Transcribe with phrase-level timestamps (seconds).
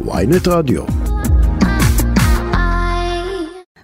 [0.00, 1.03] ויינט רדיו.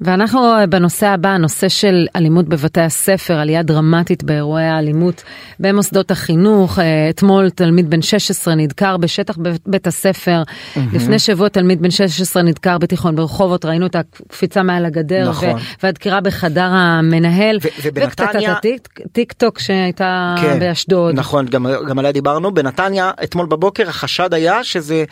[0.01, 5.23] ואנחנו בנושא הבא, הנושא של אלימות בבתי הספר, עלייה דרמטית באירועי האלימות
[5.61, 6.79] במוסדות החינוך.
[6.79, 10.43] אה, אתמול תלמיד בן 16 נדקר בשטח בית הספר.
[10.43, 10.81] Mm-hmm.
[10.93, 15.29] לפני שבוע תלמיד בן 16 נדקר בתיכון ברחובות, ראינו את הקפיצה מעל הגדר.
[15.29, 15.61] נכון.
[15.83, 17.59] והדקירה בחדר המנהל.
[17.63, 18.53] ו- ובנתניה...
[18.53, 21.15] וקטטת טיק טוק שהייתה כן, באשדוד.
[21.15, 22.55] נכון, גם, גם עליה דיברנו.
[22.55, 25.05] בנתניה, אתמול בבוקר החשד היה שזה,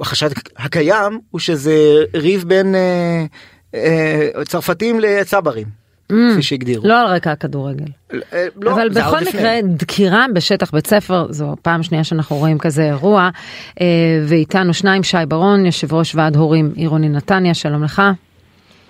[0.00, 1.74] החשד הקיים הוא שזה
[2.14, 2.74] ריב בין...
[3.74, 5.84] אה, צרפתים לצברים.
[6.12, 6.88] Mm, כפי שהגדירו.
[6.88, 7.84] לא על רקע הכדורגל.
[8.32, 12.82] אה, לא, אבל בכל מקרה דקירה בשטח בית ספר זו פעם שנייה שאנחנו רואים כזה
[12.82, 13.30] אירוע
[13.80, 13.86] אה,
[14.28, 18.02] ואיתנו שניים שי ברון יושב ראש ועד הורים עירוני נתניה שלום לך.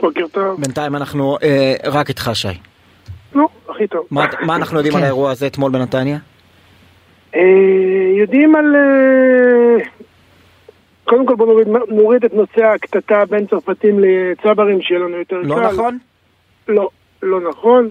[0.00, 0.60] בוקר טוב.
[0.60, 2.48] בינתיים אנחנו אה, רק איתך שי.
[3.34, 4.06] נו, הכי טוב.
[4.10, 4.98] מה, מה אנחנו יודעים כן.
[4.98, 6.18] על האירוע הזה אתמול בנתניה?
[7.34, 7.40] אה,
[8.18, 9.84] יודעים על אה,
[11.04, 15.54] קודם כל בוא נוריד, נוריד את נושא הקטטה בין צרפתים לצברים, שיהיה לנו יותר לא
[15.54, 15.60] קל.
[15.60, 15.98] לא נכון?
[16.68, 16.88] לא,
[17.22, 17.88] לא נכון,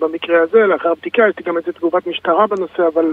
[0.00, 3.04] במקרה הזה, לאחר הבדיקה, יש לי גם איזה תגובת משטרה בנושא, אבל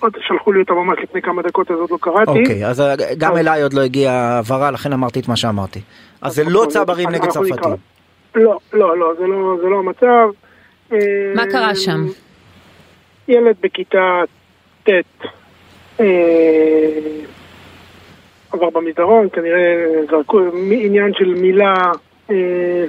[0.00, 2.30] עוד שלחו לי אותה ממש לפני כמה דקות, אז עוד לא קראתי.
[2.30, 3.36] אוקיי, אז אה, גם.
[3.36, 5.80] אליי עוד לא הגיעה הבהרה, לכן אמרתי את מה שאמרתי.
[6.20, 7.72] אז, אז זה לא צברים נגד צרפתים.
[8.34, 10.28] לא, לא, לא, זה לא, זה לא המצב.
[11.34, 12.06] מה קרה שם?
[13.28, 14.20] ילד בכיתה
[14.84, 14.90] ט'
[18.54, 21.74] עבר במסדרון, כנראה זרקו עניין של מילה
[22.30, 22.84] אה,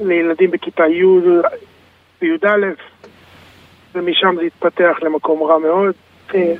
[0.00, 1.04] לילדים בכיתה י'
[2.22, 2.66] וי"א,
[3.94, 5.94] ומשם זה התפתח למקום רע מאוד.
[6.34, 6.54] אה,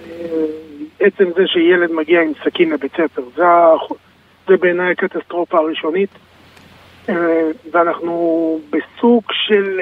[1.01, 3.45] עצם זה שילד מגיע עם סכין לבית ספר, זה,
[4.49, 6.11] זה בעיניי הקטסטרופה הראשונית.
[7.09, 9.81] אה, ואנחנו בסוג של,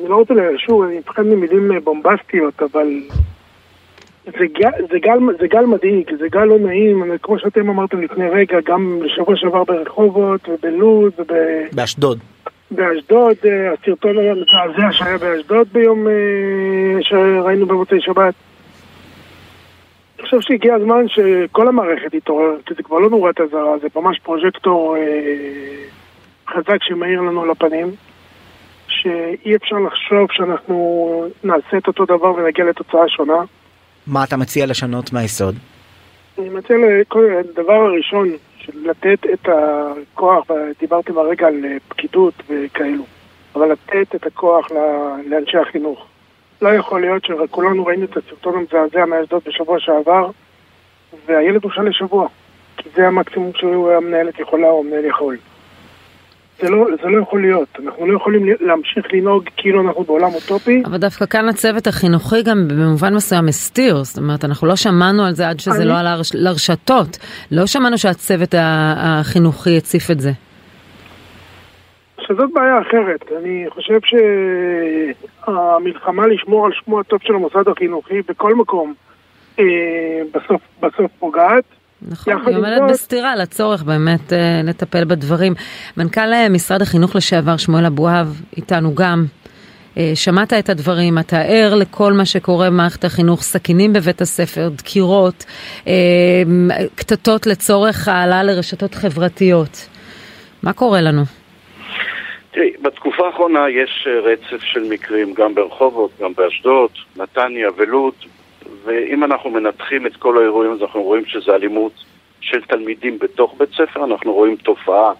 [0.00, 0.34] אני לא רוצה,
[0.66, 2.88] שוב, אני מפחד ממילים בומבסטיות, אבל
[4.38, 8.28] זה גל, זה, גל, זה גל מדאיג, זה גל לא נעים, כמו שאתם אמרתם לפני
[8.28, 11.26] רגע, גם בשבוע שעבר ברחובות ובלוד וב...
[11.72, 12.18] באשדוד.
[12.70, 16.12] באשדוד, אה, הסרטון היה מזעזע שהיה באשדוד ביום אה,
[17.02, 18.34] שראינו במוצאי שבת.
[20.18, 24.18] אני חושב שהגיע הזמן שכל המערכת יתעורר, כי זה כבר לא נורת אזהרה, זה ממש
[24.22, 25.02] פרוז'קטור אה,
[26.48, 27.86] חזק שמאיר לנו לפנים,
[28.88, 33.42] שאי אפשר לחשוב שאנחנו נעשה את אותו דבר ונגיע לתוצאה שונה.
[34.06, 35.54] מה אתה מציע לשנות מהיסוד?
[36.38, 36.76] אני מציע,
[37.40, 38.28] הדבר הראשון,
[38.74, 40.46] לתת את הכוח,
[40.80, 43.04] דיברתם הרגע על פקידות וכאלו,
[43.54, 44.66] אבל לתת את הכוח
[45.26, 46.06] לאנשי החינוך.
[46.62, 50.30] לא יכול להיות שכולנו ראינו את הסרטון המזעזע מאשדוד בשבוע שעבר,
[51.26, 52.28] והילד הושל לשבוע,
[52.76, 55.36] כי זה המקסימום שהמנהלת יכולה או המנהל יכול.
[56.60, 60.82] זה לא, זה לא יכול להיות, אנחנו לא יכולים להמשיך לנהוג כאילו אנחנו בעולם אוטופי.
[60.86, 65.32] אבל דווקא כאן הצוות החינוכי גם במובן מסוים הסתיר, זאת אומרת אנחנו לא שמענו על
[65.32, 65.84] זה עד שזה אני...
[65.84, 67.18] לא עלה לרשתות,
[67.50, 70.30] לא שמענו שהצוות החינוכי הציף את זה.
[72.20, 73.98] שזאת בעיה אחרת, אני חושב
[75.44, 78.94] שהמלחמה לשמור על שמו הטוב של המוסד החינוכי בכל מקום
[79.58, 79.64] אה,
[80.34, 81.64] בסוף, בסוף פוגעת.
[82.08, 85.54] נכון, היא עומדת בסתירה לצורך באמת אה, לטפל בדברים.
[85.96, 89.24] מנכ"ל אה, משרד החינוך לשעבר שמואל אבואב איתנו גם.
[89.98, 95.44] אה, שמעת את הדברים, אתה ער לכל מה שקורה במערכת החינוך, סכינים בבית הספר, דקירות,
[95.86, 95.92] אה,
[96.94, 99.88] קטטות לצורך העלה לרשתות חברתיות.
[100.62, 101.22] מה קורה לנו?
[102.50, 108.14] תראי, בתקופה האחרונה יש אה, רצף של מקרים גם ברחובות, גם באשדוד, נתניה ולוד,
[108.84, 111.92] ואם אנחנו מנתחים את כל האירועים אז אנחנו רואים שזה אלימות
[112.40, 115.12] של תלמידים בתוך בית ספר, אנחנו רואים תופעה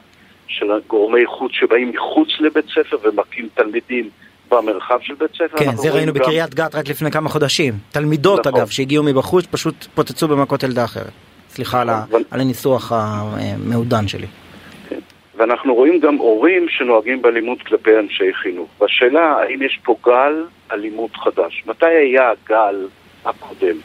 [0.48, 4.10] של גורמי חוץ שבאים מחוץ לבית ספר ומכים תלמידים
[4.50, 5.58] במרחב של בית ספר.
[5.58, 6.20] כן, זה ראינו גם...
[6.20, 7.74] בקריית גת רק לפני כמה חודשים.
[7.92, 8.60] תלמידות נכון.
[8.60, 11.12] אגב שהגיעו מבחוץ פשוט פוצצו במכות ילדה אחרת.
[11.48, 12.34] סליחה נכון, על, ו...
[12.34, 14.26] על הניסוח המעודן שלי.
[14.88, 14.98] כן.
[15.36, 18.68] ואנחנו רואים גם הורים שנוהגים באלימות כלפי אנשי חינוך.
[18.80, 21.64] והשאלה האם יש פה גל אלימות חדש.
[21.66, 22.86] מתי היה הגל
[23.24, 23.76] הקודם.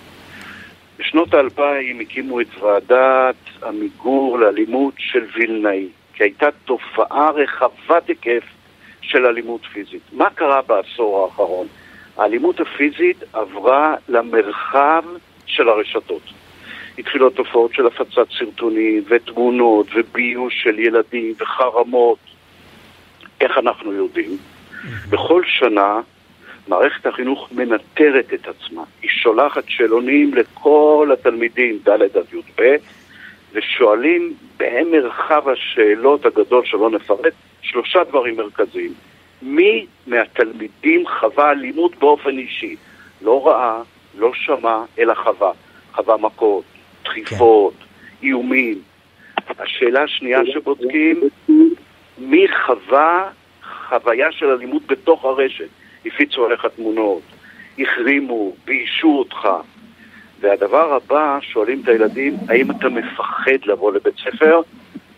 [1.00, 8.43] בשנות האלפיים הקימו את ועדת המיגור לאלימות של וילנאי, כי הייתה תופעה רחבת היקף
[9.02, 10.02] של אלימות פיזית.
[10.14, 11.67] מה קרה בעשור האחרון?
[12.17, 15.03] האלימות הפיזית עברה למרחב
[15.46, 16.22] של הרשתות.
[16.97, 22.20] התחילו התופעות של הפצת סרטונים ותמונות וביוש של ילדים וחרמות.
[23.41, 24.38] איך אנחנו יודעים?
[25.09, 25.99] בכל שנה
[26.67, 28.84] מערכת החינוך מנטרת את עצמה.
[29.02, 32.76] היא שולחת שאלונים לכל התלמידים, ד' עד י"ב,
[33.53, 38.94] ושואלים במרחב השאלות הגדול שלא נפרט, שלושה דברים מרכזיים.
[39.41, 42.76] מי מהתלמידים חווה אלימות באופן אישי?
[43.22, 43.82] לא ראה,
[44.17, 45.52] לא שמע, אלא חווה.
[45.94, 46.64] חווה מכות,
[47.03, 48.28] דחיפות, כן.
[48.28, 48.82] איומים.
[49.59, 51.22] השאלה השנייה שבודקים,
[52.17, 53.29] מי חווה
[53.90, 55.70] חוויה של אלימות בתוך הרשת?
[56.05, 57.22] הפיצו עליך תמונות,
[57.79, 59.47] החרימו, ביישו אותך.
[60.40, 64.61] והדבר הבא, שואלים את הילדים, האם אתה מפחד לבוא לבית ספר?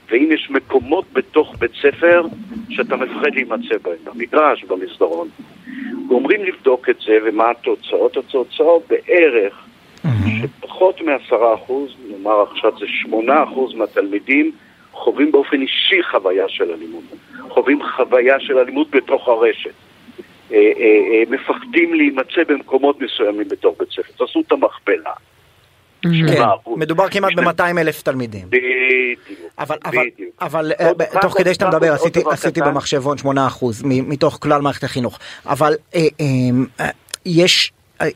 [0.10, 2.26] ואם יש מקומות בתוך בית ספר
[2.70, 5.28] שאתה מפחד להימצא בהם, במגרש, במסדרון.
[6.08, 8.18] גומרים לבדוק את זה, ומה התוצאות?
[8.18, 9.66] התוצאות בערך
[10.42, 14.52] שפחות מעשרה אחוז, נאמר עכשיו זה שמונה אחוז מהתלמידים,
[14.92, 17.04] חווים באופן אישי חוויה של אלימות.
[17.50, 19.74] חווים חוויה של אלימות בתוך הרשת.
[20.52, 24.12] אה, אה, אה, מפחדים להימצא במקומות מסוימים בתוך בית ספר.
[24.26, 25.12] תעשו את המכפלה.
[26.02, 26.10] כן,
[26.68, 28.48] מדובר כמעט ב-200 אלף תלמידים.
[28.50, 29.20] בדיוק,
[30.14, 30.34] בדיוק.
[30.42, 30.72] אבל
[31.22, 31.94] תוך כדי שאתה מדבר
[32.32, 32.62] עשיתי.
[32.62, 33.26] במחשבון 8%
[33.84, 35.20] מ- מתוך כלל מערכת החינוך.
[35.46, 35.74] אבל
[37.26, 37.72] יש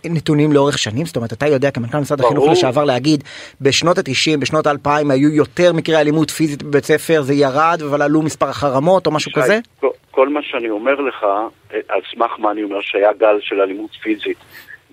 [0.06, 2.22] נתונים לאורך שנים, זאת אומרת אתה יודע כמנכ"ל משרד.
[2.22, 3.24] החינוך לשעבר להגיד
[3.62, 8.22] בשנות ה-90, בשנות ה-2000 היו יותר מקרי אלימות פיזית בבית ספר, זה ירד אבל עלו
[8.22, 9.60] מספר החרמות או משהו שי, כזה?
[9.80, 13.62] כל- כל מה שאני אומר לך, אה, על סמך מה אני אומר שהיה גל של
[13.62, 14.38] אלימות פיזית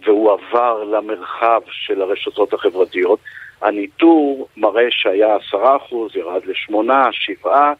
[0.06, 3.18] והוא עבר למרחב של הרשתות החברתיות,
[3.62, 7.72] הניטור מראה שהיה עשרה אחוז, ירד לשמונה, שבעה,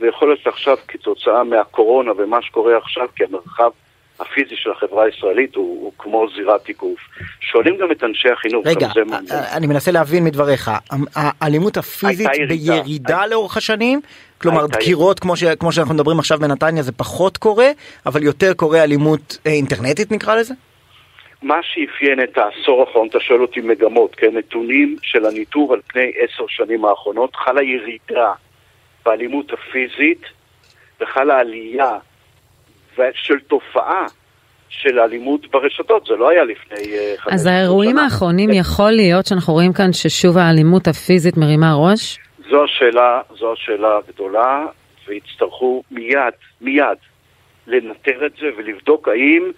[0.00, 3.70] ויכול להיות עכשיו כתוצאה מהקורונה ומה שקורה עכשיו, כי המרחב
[4.22, 6.98] הפיזי של החברה הישראלית הוא, הוא כמו זירת תיקוף.
[7.40, 9.32] שואלים גם את אנשי החינוך, רגע, מעניין.
[9.32, 10.70] אה, אני מנסה להבין מדבריך,
[11.16, 12.28] האלימות הפיזית.
[12.48, 14.00] בירידה לאורך השנים?
[14.38, 17.68] כלומר דקירות כמו, ש, כמו שאנחנו מדברים עכשיו בנתניה זה פחות קורה,
[18.06, 20.54] אבל יותר קורה אלימות אה, אינטרנטית נקרא לזה?
[21.42, 26.12] מה שאפיין את העשור האחרון, אתה שואל אותי מגמות, כן, נתונים של הניטור על פני
[26.18, 28.32] עשר שנים האחרונות, חלה ירידה
[29.04, 30.22] באלימות הפיזית
[31.00, 31.98] וחלה עלייה
[33.14, 34.06] של תופעה
[34.68, 38.04] של אלימות ברשתות, זה לא היה לפני אה, 15 אז האירועים שנה.
[38.04, 42.18] האחרונים יכול להיות שאנחנו רואים כאן ששוב האלימות הפיזית מרימה ראש?
[42.50, 44.66] זו השאלה, זו השאלה הגדולה,
[45.08, 46.98] ויצטרכו מיד, מיד,
[47.66, 49.50] לנטר את זה ולבדוק האם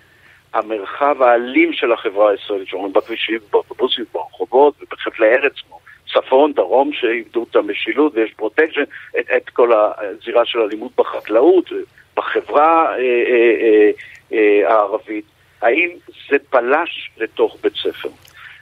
[0.54, 5.78] המרחב האלים של החברה הישראלית, שאומרים בכבישים, באוטובוסים, ברחובות ובחבלי ארץ כמו
[6.12, 8.82] צפון, דרום, שאיבדו את המשילות ויש פרוטקשן,
[9.20, 11.72] את, את כל הזירה של אלימות בחקלאות,
[12.16, 13.90] בחברה אה, אה,
[14.32, 15.24] אה, הערבית,
[15.62, 15.88] האם
[16.30, 18.08] זה פלש לתוך בית ספר?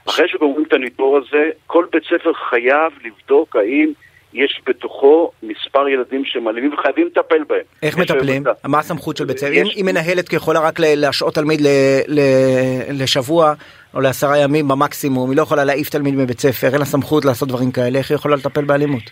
[0.09, 3.93] אחרי שגומרים את הניטור הזה, כל בית ספר חייב לבדוק האם
[4.35, 7.61] יש בתוכו מספר ילדים שהם אלימים וחייבים לטפל בהם.
[7.83, 8.47] איך מטפלים?
[8.47, 9.53] היום- מה הסמכות של בית ספר?
[9.53, 11.67] יש- אם מנהלת יכולה רק להשעות תלמיד ל-
[12.09, 13.53] ל- לשבוע
[13.95, 17.49] או לעשרה ימים במקסימום, היא לא יכולה להעיף תלמיד מבית ספר, אין לה סמכות לעשות
[17.49, 19.03] דברים כאלה, איך היא יכולה לטפל באלימות?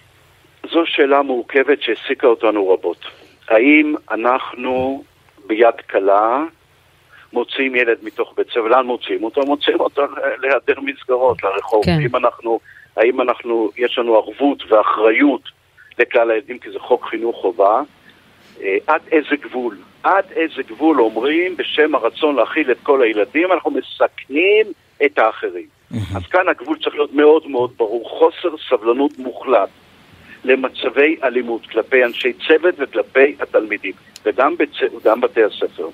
[0.73, 3.05] זו שאלה מורכבת שהעסיקה אותנו רבות.
[3.50, 5.05] האם אנחנו
[5.47, 6.44] ביד קלה
[7.32, 9.41] מוציאים ילד מתוך בית ספר, לאן מוציאים אותו?
[9.47, 10.02] מוציאים אותו
[10.43, 11.85] להיעדר מסגרות, לרחוב.
[11.85, 11.99] כן.
[12.02, 12.61] האם אנחנו,
[12.97, 15.43] האם אנחנו, יש לנו ערבות ואחריות
[15.99, 17.82] לכלל הילדים, כי זה חוק חינוך חובה,
[18.62, 19.76] אה, עד איזה גבול?
[20.03, 24.67] עד איזה גבול אומרים בשם הרצון להכיל את כל הילדים, אנחנו מסכנים
[25.05, 25.67] את האחרים.
[26.17, 29.69] אז כאן הגבול צריך להיות מאוד מאוד ברור, חוסר סבלנות מוחלט
[30.45, 33.93] למצבי אלימות כלפי אנשי צוות וכלפי התלמידים,
[34.25, 34.71] וגם בצ...
[35.21, 35.89] בתי הספר.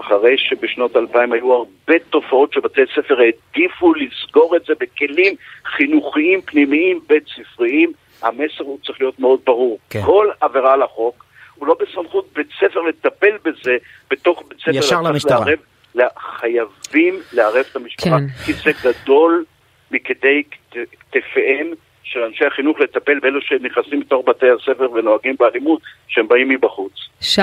[0.00, 5.34] אחרי שבשנות 2000 היו הרבה תופעות שבתי ספר העדיפו לסגור את זה בכלים
[5.76, 7.92] חינוכיים פנימיים בית ספריים,
[8.22, 9.78] המסר הוא צריך להיות מאוד ברור.
[9.90, 10.02] כן.
[10.06, 11.24] כל עבירה על החוק,
[11.54, 13.76] הוא לא בסמכות בית ספר לטפל בזה
[14.10, 14.70] בתוך בית ספר.
[14.74, 15.38] ישר למשטרה.
[15.44, 15.58] לערב-
[15.94, 18.26] לה- חייבים לערב את המשטרה, כן.
[18.46, 19.44] כי זה גדול
[19.90, 20.76] מכדי כת-
[21.10, 21.70] כתפיהם
[22.12, 26.92] של אנשי החינוך לטפל באלו שנכנסים לתוך בתי הספר ונוהגים באלימות, שהם באים מבחוץ.
[27.20, 27.40] שי,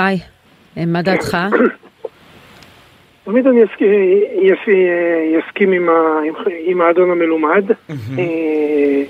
[0.77, 1.37] אה, מה דעתך?
[3.23, 3.89] תמיד אני אסכים,
[4.41, 4.75] יס-
[5.39, 6.33] יסכים עם, ה, עם,
[6.65, 7.63] עם האדון המלומד.
[8.19, 9.03] אה,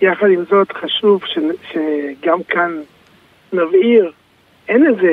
[0.00, 1.38] יחד עם זאת, חשוב ש,
[1.72, 2.80] שגם כאן
[3.52, 4.12] נבהיר,
[4.68, 5.12] אין איזה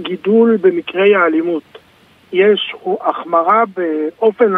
[0.00, 1.62] גידול במקרי האלימות.
[2.32, 4.52] יש החמרה באופן,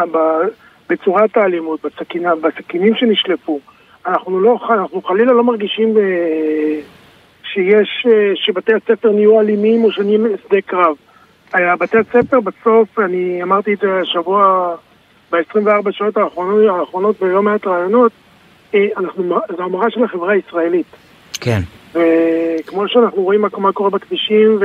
[0.91, 3.61] בצורת האלימות, בסכינה, בסכינים שנשלפו.
[4.07, 6.81] אנחנו, לא, אנחנו חלילה לא מרגישים אה,
[7.53, 10.97] שיש, אה, שבתי הספר נהיו אלימים או שנהיים שדה קרב.
[11.53, 14.75] היה בתי הספר בסוף, אני אמרתי את זה השבוע,
[15.33, 18.13] ב-24 שעות האחרונות, האחרונות בלא מעט רעיונות,
[18.75, 20.87] אה, אנחנו, זו המראה של החברה הישראלית.
[21.41, 21.61] כן.
[21.91, 24.59] וכמו שאנחנו רואים מה, מה קורה בכבישים,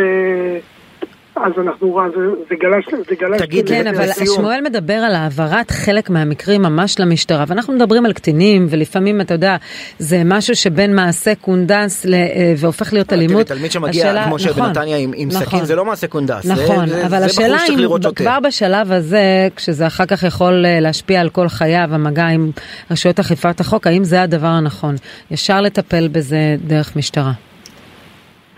[1.46, 3.42] אז אנחנו, זה, זה גלש, זה גלש.
[3.42, 8.68] תגיד, כן, אבל שמואל מדבר על העברת חלק מהמקרים ממש למשטרה, ואנחנו מדברים על קטינים,
[8.70, 9.56] ולפעמים, אתה יודע,
[10.00, 12.14] זה משהו שבין מעשה קונדס ל...
[12.14, 13.48] אה, והופך להיות אלימות.
[13.48, 15.42] תלמיד שמגיע, השאלה- כמו נכון, שבנתניה עם עם נכון.
[15.46, 16.46] סכין, זה לא מעשה קונדס.
[16.46, 17.88] נכון, זה- אבל זה השאלה אם.
[18.16, 22.52] כבר בשלב הזה, כשזה אחר כך יכול אה, להשפיע על כל חייו, המגע עם
[22.92, 24.96] רשויות אכיפת החוק, האם זה הדבר הנכון?
[25.32, 27.32] ישר לטפל בזה דרך משטרה.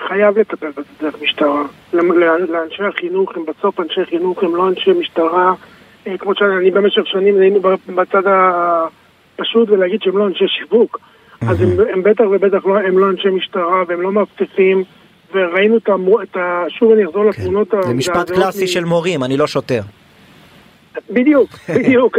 [0.08, 1.64] חייב לטפל בזה דרך משטרה.
[1.94, 5.54] לאנשי החינוך, הם בסוף אנשי חינוך, הם לא אנשי משטרה.
[6.08, 7.60] אה, כמו שאני במשך שנים היינו
[7.96, 11.00] בצד הפשוט ולהגיד שהם לא אנשי שיווק.
[11.42, 14.84] אז הם, הם בטח ובטח לא, הם לא אנשי משטרה והם לא מאבטחים.
[15.34, 16.22] וראינו את המו...
[16.22, 16.66] את ה...
[16.70, 17.82] שוב אני אחזור לתמונות כן.
[17.82, 19.82] זה משפט קלאסי של מורים, אני לא שוטר.
[21.10, 22.18] בדיוק, בדיוק.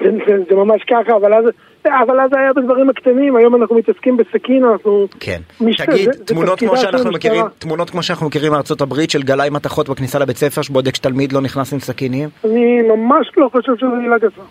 [0.00, 1.44] זה, זה, זה ממש ככה, אבל אז,
[1.84, 5.06] אבל אז היה בדברים הקטנים, היום אנחנו מתעסקים בסכין, אנחנו...
[5.20, 5.40] כן.
[5.60, 7.12] משת- תגיד, זה- זה תמונות תפקידה כמו שאנחנו.
[7.12, 11.32] מכירים, תמונות כמו שאנחנו מכירים מארצות הברית של גלאי מתכות בכניסה לבית ספר שבודק שתלמיד
[11.32, 12.28] לא נכנס עם סכינים?
[12.44, 14.42] אני ממש לא חושב שזו מילה גסה.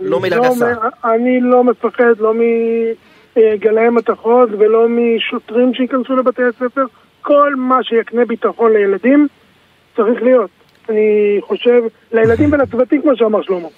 [0.00, 0.72] לא מילה לא גסה.
[0.74, 2.32] מ- אני לא מפחד לא
[3.36, 6.84] מגלאי מתכות ולא משוטרים שייכנסו לבתי הספר.
[7.22, 9.28] כל מה שיקנה ביטחון לילדים
[9.96, 10.50] צריך להיות.
[10.88, 13.68] אני חושב, לילדים ולצוותים כמו שאמר שלמה,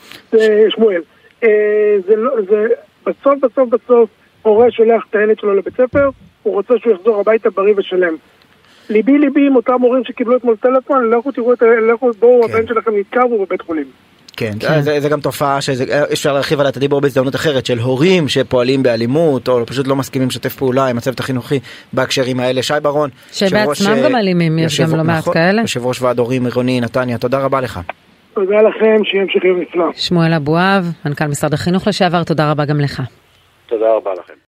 [0.68, 1.02] שמואל.
[1.44, 2.66] אה, זה לא, זה
[3.06, 4.10] בסוף בסוף בסוף
[4.42, 6.10] הורה שולח את הילד שלו לבית ספר,
[6.42, 8.14] הוא רוצה שהוא יחזור הביתה בריא ושלם.
[8.90, 11.66] ליבי ליבי עם אותם הורים שקיבלו אתמול טלפון, לכו תראו את ה...
[11.66, 12.54] לכו, בואו, כן.
[12.54, 13.86] הבן שלכם נתקע והוא בבית חולים.
[14.36, 14.80] כן, כן.
[14.80, 19.48] זה, זה גם תופעה שאפשר להרחיב עליה את הדיבור בהזדמנות אחרת של הורים שפועלים באלימות
[19.48, 21.60] או פשוט לא מסכימים לשתף פעולה עם הצוות החינוכי
[21.92, 22.62] בהקשרים האלה.
[22.62, 25.60] שי ברון, שבעצמם גם אה, אלימים, יש גם לא מעט נכון, כאלה.
[25.62, 27.80] יושב ראש ועד הורים עירוני נתניה, תודה רבה לך.
[28.34, 29.84] תודה לכם, שיהיה המשך יום נפלא.
[29.94, 33.02] שמואל אבואב, מנכ"ל משרד החינוך לשעבר, תודה רבה גם לך.
[33.66, 34.45] תודה רבה לכם.